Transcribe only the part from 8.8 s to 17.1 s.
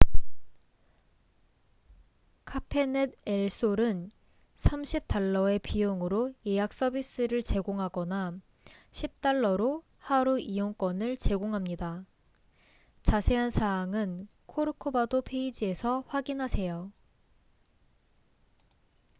$10로 하루 이용권을 제공합니다. 자세한 사항은 코르코바도 페이지에서 확인하세요